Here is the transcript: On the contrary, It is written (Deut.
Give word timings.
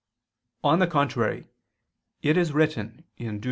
On 0.63 0.79
the 0.79 0.87
contrary, 0.87 1.45
It 2.23 2.35
is 2.35 2.53
written 2.53 3.03
(Deut. 3.19 3.39